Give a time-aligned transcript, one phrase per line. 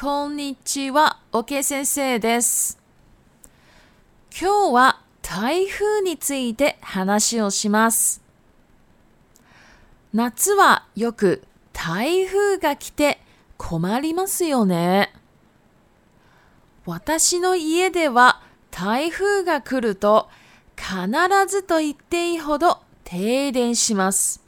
[0.00, 2.78] こんにちは、OK 先生です。
[4.30, 8.22] 今日は台風について話をします。
[10.14, 13.20] 夏はよく台風が来て
[13.56, 15.12] 困りますよね。
[16.86, 20.28] 私の家では台風が来ると
[20.76, 21.08] 必
[21.48, 24.44] ずと言っていいほど停電します。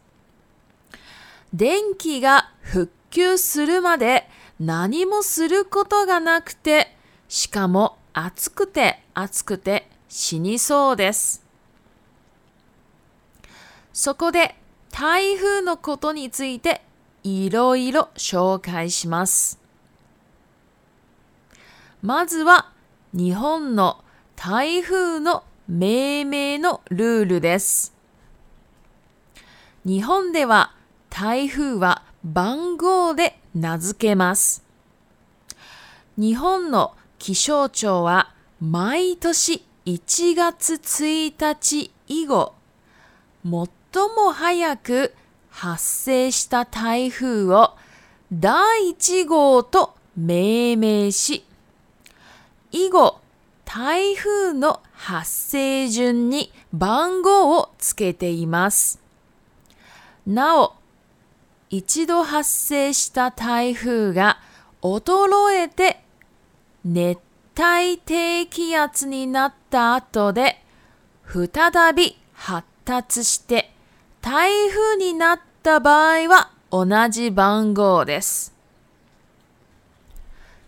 [1.52, 4.28] 電気が復旧するまで
[4.60, 6.94] 何もすることがなくて、
[7.28, 11.42] しかも暑くて暑くて死にそうです。
[13.94, 14.54] そこで
[14.92, 16.82] 台風のことについて
[17.22, 19.58] いろいろ紹介します。
[22.02, 22.70] まずは
[23.14, 24.04] 日本の
[24.36, 27.94] 台風の命名のルールです。
[29.86, 30.74] 日本では
[31.08, 34.64] 台風は番号で名付けます。
[36.16, 42.54] 日本の気象庁は毎年1月1日以後、
[43.42, 45.14] 最も早く
[45.48, 47.76] 発生した台風を
[48.32, 51.44] 第1号と命名し、
[52.70, 53.20] 以後、
[53.64, 59.00] 台風の発生順に番号をつけています。
[60.26, 60.74] なお、
[61.70, 64.38] 一度発生した台風が
[64.82, 66.00] 衰えて
[66.84, 67.20] 熱
[67.56, 70.60] 帯低気圧になった後で
[71.24, 73.70] 再び発達して
[74.20, 78.52] 台風になった場合は同じ番号です。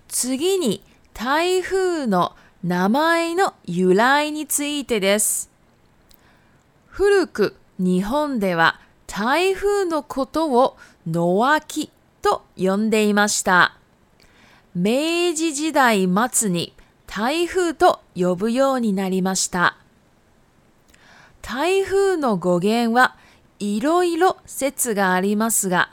[0.06, 0.84] 次に
[1.14, 5.50] 台風の名前の由来についてです。
[6.86, 10.76] 古く日本では台風のことを
[11.06, 11.90] 野脇
[12.22, 13.76] と呼んでいました。
[14.74, 16.74] 明治時代末に
[17.06, 19.76] 台風と呼ぶようになりました。
[21.42, 23.16] 台風の語源は
[23.58, 25.90] いろいろ説がありますが、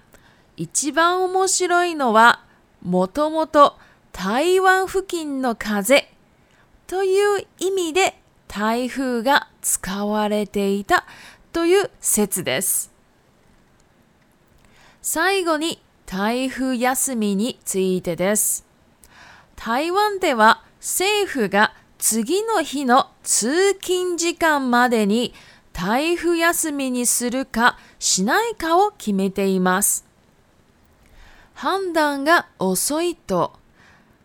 [0.57, 2.43] 一番面白いのは、
[2.83, 3.77] もともと
[4.11, 6.07] 台湾付近の風
[6.87, 11.05] という意味で台風が使われていた
[11.51, 12.98] という説です。
[15.01, 18.65] 最後に台風休みについてです。
[19.55, 25.33] 台湾では政府が次の日の通勤時間までに
[25.71, 30.05] 台風休みにするかしないかを決めています。
[31.53, 33.53] 判断が遅いと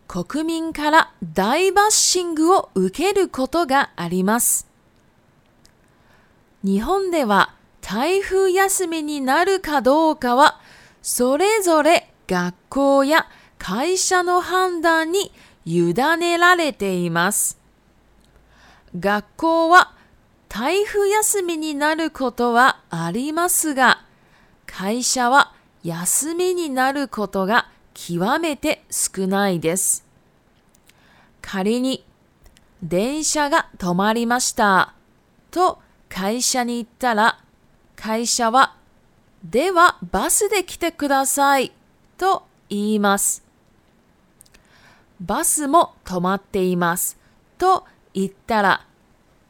[0.08, 4.66] 国民から大バッシングを受けることがあります。
[6.64, 10.60] 日本では台風休みになるかどうかは
[11.04, 13.26] それぞれ学校や
[13.58, 15.30] 会社の判断に
[15.66, 17.60] 委ねられています。
[18.98, 19.92] 学校は
[20.48, 24.00] 台風休みになることはありますが、
[24.64, 30.06] 会社は休みになることが極めて少ないです。
[31.42, 32.06] 仮に
[32.82, 34.94] 電車が止まりました
[35.50, 37.44] と会社に行ったら、
[37.94, 38.76] 会社は
[39.44, 41.72] ではバスで来てください
[42.16, 43.44] と言います。
[45.20, 47.18] バスも止まっています
[47.58, 47.84] と
[48.14, 48.86] 言ったら、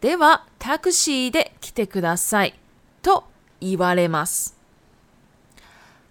[0.00, 2.58] ではタクシーで来てください
[3.02, 3.24] と
[3.60, 4.56] 言われます。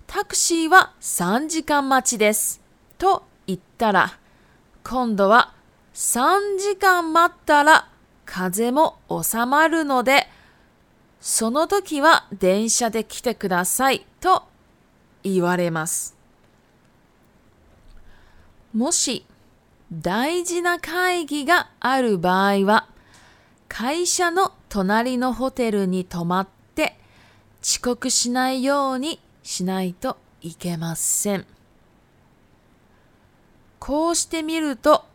[0.07, 2.61] タクシーは3時間待ちです
[2.97, 4.17] と言ったら、
[4.83, 5.53] 今度は
[5.93, 7.89] 3時間待ったら
[8.25, 10.27] 風も収まるので、
[11.25, 14.43] その時は電車で来てくださいと
[15.23, 16.17] 言われます。
[18.73, 19.25] もし
[19.89, 22.89] 大事な会議がある場合は、
[23.69, 26.99] 会社の隣のホテルに泊まって
[27.63, 31.45] 遅刻しないようにしないといけません。
[33.79, 35.05] こうしてみると、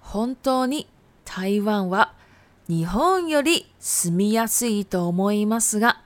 [0.00, 0.88] 本当に
[1.26, 2.14] 台湾は
[2.68, 6.02] 日本より住みやすいと思いますが、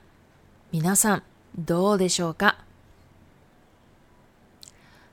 [0.71, 1.23] 皆さん
[1.59, 2.57] どうでしょうか？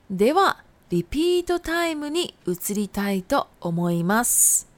[0.08, 4.68] では、リピートタイムに移りたいと思います。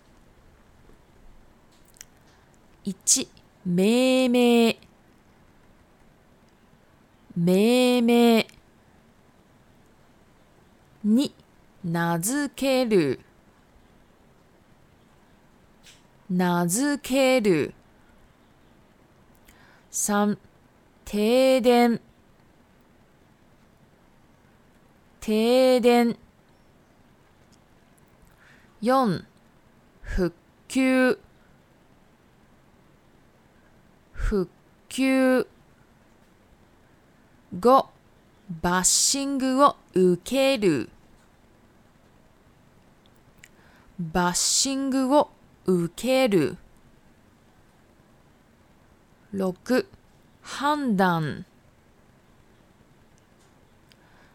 [2.86, 3.28] 1、
[3.66, 4.78] 命名。
[7.36, 8.46] 命名。
[11.06, 11.32] 2、
[11.84, 13.20] 名付ける。
[16.34, 17.74] 名付ける。
[19.90, 20.38] 3、
[21.04, 22.00] 停電。
[25.20, 26.16] 停電。
[28.80, 29.24] 4
[30.00, 30.34] 復
[30.68, 31.20] 旧
[34.12, 34.48] 復
[34.88, 35.46] 旧
[37.54, 37.86] 5
[38.62, 40.88] バッシングを受ける
[43.98, 45.30] バッシングを
[45.64, 46.56] 受ける。
[49.34, 49.86] 6
[50.42, 51.46] 判断。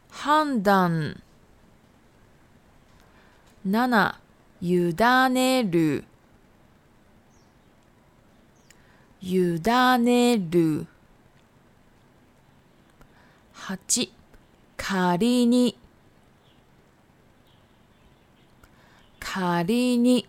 [0.10, 1.22] 判断。
[3.68, 4.16] 7
[4.62, 4.96] 委
[5.30, 6.06] ねる。
[9.22, 9.60] 委
[10.00, 10.88] ねる。
[13.54, 14.10] 8
[14.78, 15.78] 仮に。
[19.20, 20.28] 仮に。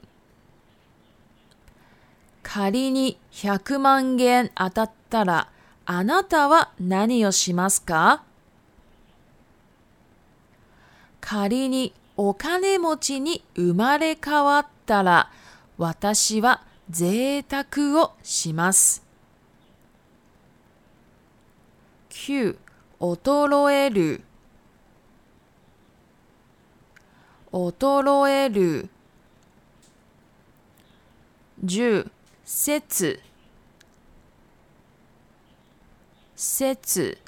[2.50, 5.50] 仮に100万円当たったら
[5.85, 8.23] あなたは何をしますか？
[11.21, 15.31] 仮にお金持ちに生まれ変わったら
[15.77, 19.05] 私は贅沢をします。
[22.09, 22.56] 9.
[22.99, 24.23] 衰える
[27.53, 28.89] 衰える
[31.62, 32.11] 10
[32.49, 33.21] 節
[36.35, 37.19] 節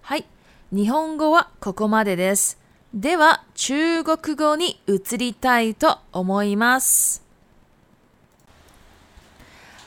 [0.00, 0.24] はい
[0.72, 2.56] 日本語はここまでです
[2.94, 7.22] では中国語に移りたいと思います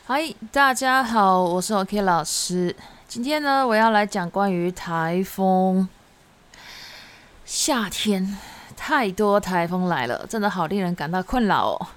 [0.05, 2.75] 嗨，大家好，我是 OK 老师。
[3.07, 5.89] 今天呢，我要来讲关于台风。
[7.43, 8.37] 夏天
[8.77, 11.87] 太多台风来了，真的好令人感到困扰哦。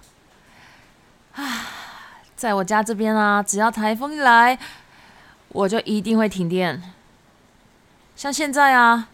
[1.35, 1.67] 啊，
[2.35, 4.57] 在我家这边啊，只要台风一来，
[5.49, 6.93] 我就一定会停电。
[8.15, 9.09] 像现在啊，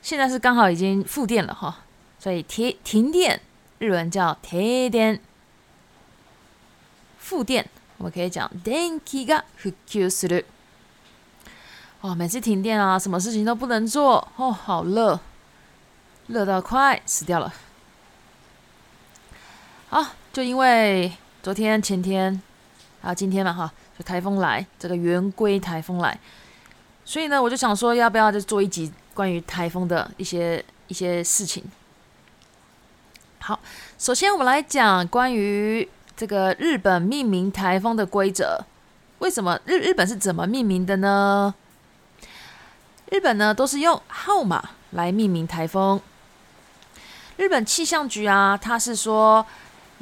[0.00, 1.78] 现在是刚好已经复电了哈，
[2.18, 3.40] 所以停停电
[3.78, 5.20] 日文叫停电。
[7.18, 7.68] 复电，
[7.98, 10.44] 我们可以讲電気が復旧する。
[12.00, 15.18] 哦，每次停电啊，什么事情都不能做哦，好热，
[16.28, 17.52] 热到快死掉了。
[19.88, 21.11] 好， 就因为
[21.43, 22.41] 昨天、前天
[23.01, 26.17] 还有今天嘛，哈，就台风来，这个圆规台风来，
[27.05, 31.63] 所以呢，我就想说，要不要再做一集关于台风的一些一些事情？
[33.39, 33.59] 好，
[33.97, 35.89] 首先我们来讲关于。
[36.13, 38.63] 这个日本命名台风的规则，
[39.19, 41.51] 为什么日日本是怎么命名的呢？
[43.09, 45.99] 日本呢都是用号码来命名台风。
[47.37, 49.43] 日本气象局啊，它是说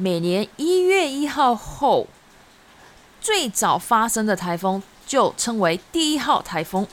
[0.02, 2.08] 每年一月一号后
[3.20, 6.88] 最早发生的台风就称为第一号台风，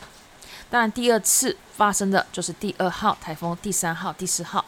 [0.69, 4.65] 当然第二次发生的就是第二号台风，第三号、第四号。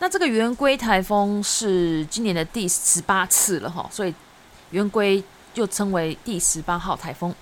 [0.00, 4.12] 那这个圆规台风是今年的第十八次了哈，所以
[4.70, 5.22] 圆规
[5.54, 7.32] 又称为第十八号台风。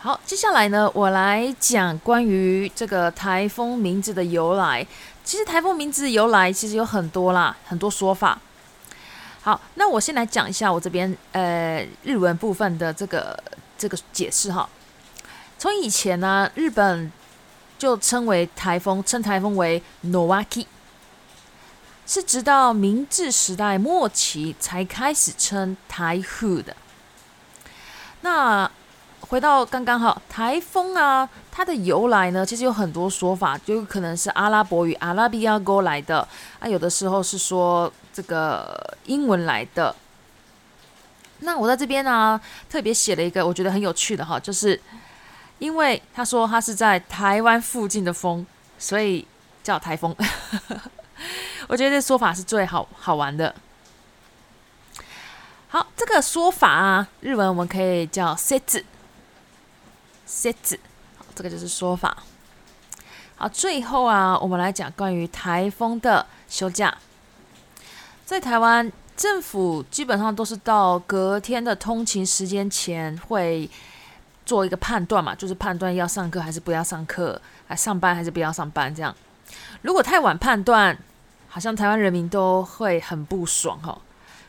[0.00, 4.86] 好，接下来呢，我来讲关于这个台风名字的由来。
[5.24, 8.38] 其实台风名字由来其实有很多啦，很多说法。
[9.42, 13.42] 好，那我先来讲一下我这边呃日文部分的这个
[13.76, 14.68] 这个解释哈。
[15.58, 17.10] 从以前呢，日本。
[17.78, 20.66] 就称为台风，称台风为 Nowaki，
[22.06, 26.76] 是直到明治时代末期才开始称台风的。
[28.20, 28.70] 那
[29.18, 36.26] 回到刚刚哈，台风啊，它的由来呢，其实有很多说法，就有可能是阿拉伯语阿拉比亚语来的，
[36.58, 39.94] 啊，有的时候是说这个英文来的。
[41.40, 44.80] 那我在这边呢，特别写了一个我觉得很有趣的哈，就是。
[45.58, 48.44] 因为他说他是在台湾附近的风，
[48.80, 49.24] 所以
[49.62, 50.12] 叫台风。
[51.70, 53.54] 我觉得这说法是最好好玩的。
[55.68, 58.84] 好，这个说法啊，日文我们可以叫 “set”，“set”。
[61.34, 62.16] 这个就是说法。
[63.36, 66.96] 好，最后啊，我们来讲关于台风的休假。
[68.24, 73.68] 在台湾，政府基本上都是到隔天的通勤时间前会。
[74.44, 79.14] 做一个判断嘛，就是判断要上课还是不要上课，还上班还是不要上班这样。
[79.82, 80.98] 如果太晚判断，
[81.48, 83.96] 好像台湾人民都会很不爽哈，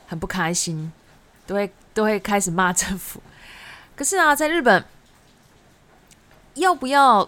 [0.07, 0.91] 很不开心，
[1.45, 3.21] 都会都会开始骂政府。
[3.95, 4.83] 可是啊，在日本，
[6.55, 7.27] 要不要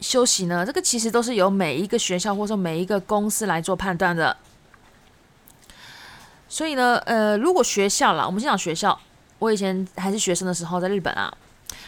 [0.00, 0.64] 休息呢？
[0.66, 4.36] 这个其实都是由每一个学校或者说每一个公司来做判断的。
[6.48, 8.98] 所以呢，呃，如果学校啦，我们先讲学校，
[9.38, 11.32] 我以前还是学生的时候，在日本啊。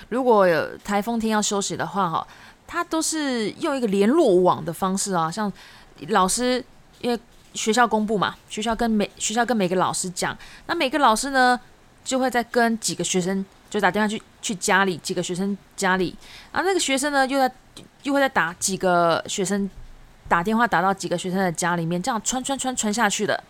[0.09, 2.27] 如果有台风天要休息的话，哈，
[2.67, 5.53] 他都是用一个联络网的方式啊，像
[6.09, 6.65] 老师
[7.01, 7.19] 因为
[7.55, 11.59] 学校公布嘛，学校跟每学校跟每个老师讲，那每个老师呢
[12.05, 16.17] 就会再跟几个学生就打电话去去家里几个学生家里，
[16.53, 17.53] 然后那个学生呢又在
[18.03, 19.69] 又会再打几个学生
[20.29, 23.43] 打电话打到几个学生的家里面，这样穿穿穿穿下去的。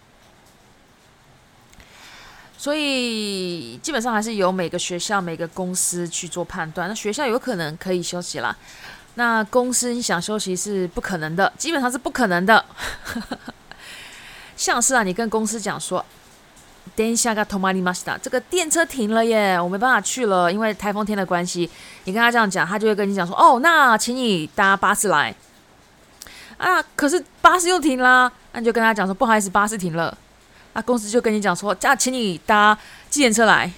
[2.57, 6.89] 所以基本上还是由每个学校、每个公司去做判断。
[6.89, 8.57] 那学校有可能可以休息啦，
[9.15, 12.65] 那公司你想休息是不可能的，基本上是不可能的。
[14.57, 16.05] 像是啊，你跟公司讲说，
[16.97, 21.69] 等下个 tomari m a s t a 这个电车停了耶，我没办法去了，因为台风天的关系。
[22.05, 25.35] 你跟他这样讲，他就会跟你讲说，哦，那请你搭巴士来。
[26.57, 30.17] 啊，可是巴士又停啦，那你就跟他讲说，不好意思，巴士停了。
[30.73, 32.77] 那公司就跟你讲说，这样请你搭
[33.09, 33.71] 计程车来。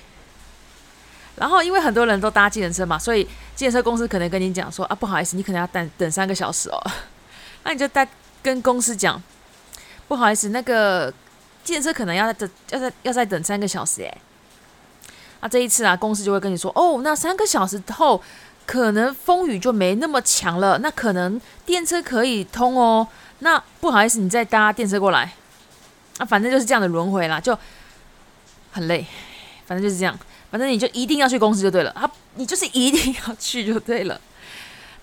[1.37, 3.25] 然后因为很多人都搭计程车嘛，所以
[3.55, 6.90] 计程车公司可能跟你讲说，啊，不好意思，你可能要等等三个小时哦。
[7.64, 8.07] 那你就带
[8.43, 9.23] 跟公司讲，
[10.09, 11.12] 不好意思，那个
[11.64, 14.19] 计程车可能要等，要再要再等三个小时哎。
[15.40, 18.23] 那这一次啊，公司就会跟你说，哦，那三个小时后
[18.67, 23.07] 可能风雨就没那么强了，那可能电车可以通哦。
[23.38, 25.33] 那不好意思，你再搭电车过来。
[26.19, 27.59] 啊，反正就是这样的轮回啦，就
[28.71, 29.07] 很累。
[29.64, 30.19] 反正就是这样，
[30.50, 31.90] 反正你就一定要去公司就对了。
[31.93, 34.21] 啊，你就是一定要去就对了。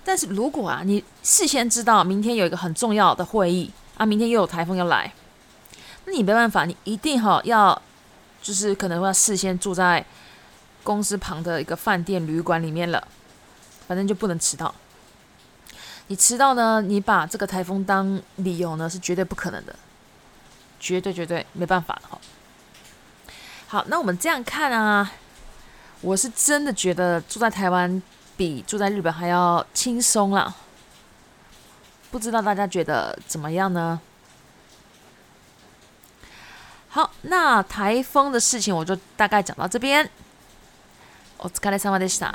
[0.05, 5.11] 但是如果啊，你事先知道明天有一个很重要的会议啊，明天又有台风要来，
[6.07, 7.79] 那你没办法，你一定哈要
[8.41, 10.03] 就是可能会要事先住在
[10.83, 13.05] 公司旁的一个饭店旅馆里面了。
[13.85, 14.73] 反正就不能迟到。
[16.07, 19.75] 你迟到呢，你把这个台风当理由呢，是绝对不可能的。
[20.79, 22.17] 绝对绝对没办法哈。
[23.67, 25.11] 好，那我们这样看啊，
[25.99, 28.01] 我是真的觉得住在台湾
[28.37, 30.53] 比住在日本还要轻松啦。
[32.11, 33.99] 不知道大家觉得怎么样呢？
[36.96, 40.08] 好，那台风的事情我就大概讲到这边。
[41.38, 42.34] お疲れ様でした。